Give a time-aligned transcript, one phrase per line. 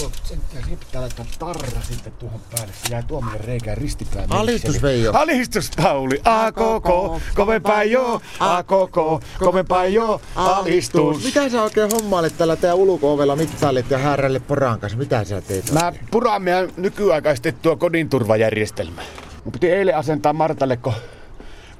[0.00, 0.60] 30 senttiä.
[0.60, 2.72] Siihen pitää laittaa tarra sitten tuohon päälle.
[2.82, 4.24] Se jää tuommoille reikään ristipää.
[4.30, 5.12] Alistus Veijo.
[5.12, 11.24] Alistus Pauli, a koko, kovempaa jo, a koko, kovempaa jo, alistus.
[11.24, 14.98] Mitä sä oikein hommailet tällä tää ulko-ovella mittailet ja härrälle poran kanssa?
[14.98, 15.72] Mitä sä teet?
[15.72, 19.04] Mä puraan meidän nykyaikaistettua kodinturvajärjestelmää.
[19.44, 20.92] Mun piti eilen asentaa Martalle, kun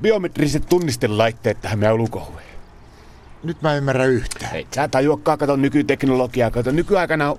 [0.02, 2.32] biometriset tunnistelaitteet tähän meidän ulko
[3.42, 4.56] Nyt mä en ymmärrä yhtään.
[4.56, 7.38] Ei sä tajuakaan, kato nykyteknologiaa, kato nykyaikana on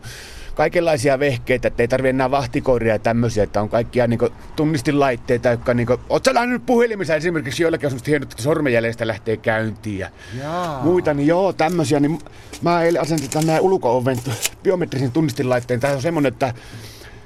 [0.59, 4.19] kaikenlaisia vehkeitä, että ei tarvi enää vahtikoiria ja tämmöisiä, että on kaikkia niin
[4.55, 9.07] tunnistilaitteita, jotka niin kuin, oot sä nyt puhelimissa esimerkiksi joillakin on semmoista hienot, että sormenjäljestä
[9.07, 10.83] lähtee käyntiin ja Jaa.
[10.83, 12.19] muita, niin joo, tämmöisiä, niin
[12.61, 14.17] mä eilen asentin tänne ulko-oven
[14.63, 15.79] biometrisen tunnistilaitteen.
[15.79, 16.53] Tämä on semmoinen, että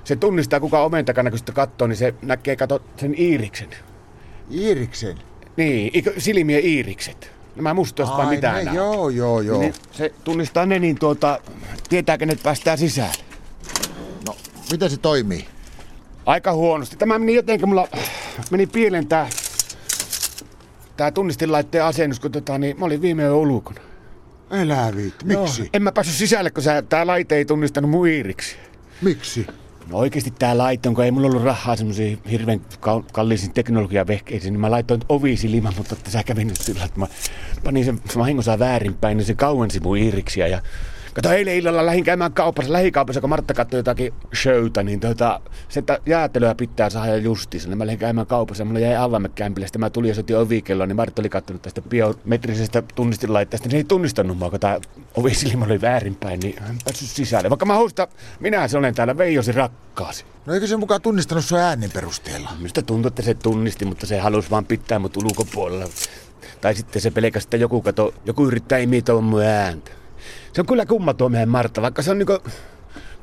[0.04, 3.70] se tunnistaa kuka oven takana, kun sitä katsoo, niin se näkee, kato sen iiriksen.
[4.52, 5.18] Iiriksen.
[5.58, 7.32] Niin, silmien iirikset.
[7.56, 9.60] Nämä vai Ai, mitään ne, joo, joo, joo.
[9.60, 11.40] Niin se tunnistaa ne, niin tuota,
[11.90, 13.14] tietää, kenet päästään sisään.
[14.74, 15.46] No, miten se toimii?
[16.26, 16.96] Aika huonosti.
[16.96, 17.88] Tämä meni jotenkin, mulla
[18.52, 19.30] meni pieleen tää,
[20.98, 23.82] tää tunnistilaitteen asennus, kun tota, niin mä olin viime yön ulkona.
[24.52, 25.26] Elää viitti.
[25.26, 25.62] Miksi?
[25.62, 28.56] Joo, en mä päässyt sisälle, kun sä, tää laite ei tunnistanut mun iiriksi.
[29.02, 29.48] Miksi?
[29.92, 34.54] No oikeesti tää laite on, kun ei mulla ollut rahaa semmoisiin hirveän kal- kalliisiin teknologiavehkeisiin,
[34.54, 37.08] niin mä laitoin ovisilman, mutta että sä kävi nyt sillä, että mä
[37.64, 40.62] panin sen vahingossa väärinpäin, niin se kauensi mun iiriksiä ja
[41.14, 45.80] Kato, eilen illalla lähdin käymään kaupassa, lähikaupassa, kun Martta katsoi jotakin showta, niin tota, se,
[45.80, 47.70] että jäätelöä pitää saada justiinsa.
[47.70, 49.68] Niin mä lähdin käymään kaupassa mulla jäi avaimet kämpille.
[49.68, 53.66] Sitten mä tulin ja soitin ovikelloon, niin Martta oli katsonut tästä biometrisestä tunnistilaitteesta.
[53.66, 54.80] Niin se ei tunnistanut mua, kun tämä
[55.16, 57.50] ovisilma oli väärinpäin, niin en päässyt sisälle.
[57.50, 58.08] Vaikka mä huusta,
[58.40, 60.26] minä se olen täällä Veijosi rakkaasi.
[60.46, 62.50] No eikö se mukaan tunnistanut sun äänen perusteella?
[62.58, 65.86] Minusta tuntuu, että se tunnisti, mutta se halusi vaan pitää mut ulkopuolella.
[66.62, 69.92] Tai sitten se pelkästään että joku, kato, joku yrittää imitoida mun ääntä.
[70.54, 72.40] Se on kyllä kumma tuo meidän Martta, vaikka se on niinku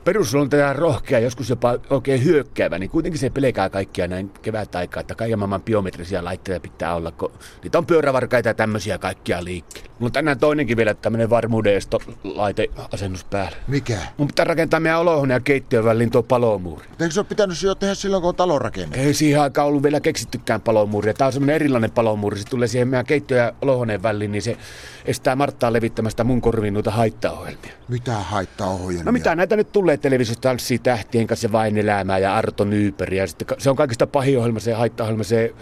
[0.04, 5.14] perusluonteeltaan rohkea, joskus jopa oikein hyökkäävä, niin kuitenkin se pelkää kaikkia näin kevät aikaa, että
[5.14, 9.90] kaiken maailman biometrisiä laitteita pitää olla, kun niitä on pyörävarkaita ja tämmöisiä kaikkia liikkeellä.
[9.98, 11.80] Mulla on tänään toinenkin vielä tämmönen varmuuden
[12.24, 13.56] laiteasennus päällä.
[13.68, 13.98] Mikä?
[14.18, 16.86] Mun pitää rakentaa meidän olohuone ja keittiön väliin tuo palomuuri.
[17.00, 19.06] Eikö se ole pitänyt se jo tehdä silloin, kun on talo rakennettu?
[19.06, 21.14] Ei siihen aikaan ollut vielä keksittykään palomuuria.
[21.14, 22.39] Tämä on semmoinen erilainen palomuuri.
[22.39, 24.56] Se tulee siihen meidän keittiö- ja olohuoneen väliin, niin se
[25.05, 27.72] estää Marttaa levittämästä mun korviin noita haittaohjelmia.
[27.89, 29.05] Mitä haittaa ohjelmia?
[29.05, 33.17] No mitä näitä nyt tulee televisiosta, Anssi Tähtien kanssa ja Vain elämää ja Arto Nyyperi.
[33.17, 35.55] Ja sitten se on kaikista pahin ohjelma, se haittaohjelma, se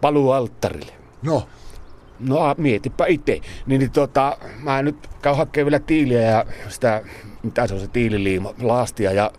[0.00, 0.92] paluu alttarille.
[1.22, 1.46] No,
[2.20, 3.40] No mietipä itse.
[3.66, 7.02] Niin, niin tota, mä nyt käyn hakemaan vielä tiiliä ja sitä,
[7.42, 9.30] mitä se on se tiililiima, laastia ja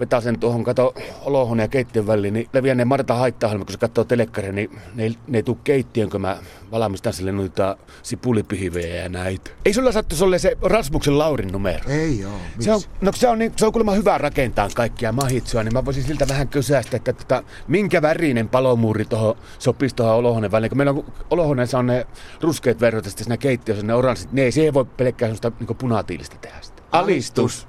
[0.00, 3.78] vetää sen tuohon, kato, olohuoneen ja keittiön väliin, niin leviää ne Marta haitta kun se
[3.78, 6.38] katsoo telekkaria, niin ne, ne ei tuu keittiön, kun mä
[6.70, 9.50] valmistan sille noita sipulipihivejä ja näitä.
[9.64, 11.90] Ei sulla sattuisi olla se Rasmuksen Laurin numero?
[11.90, 12.32] ei oo.
[12.60, 15.84] Se on, no se on, niin, se on kuulemma hyvä rakentaa kaikkia mahitsuja, niin mä
[15.84, 20.70] voisin siltä vähän kysästä, että tota, minkä värinen palomuuri toho, sopisi tuohon olohuoneen väliin.
[20.70, 22.06] Kun meillä on olohuoneessa on ne
[22.40, 25.52] ruskeat verhot ja sitten siinä keittiössä ne oranssit, ne ei, se ei voi pelkkää sellaista
[25.60, 26.82] niin punatiilistä tehdä sitä.
[26.92, 27.66] Alistus.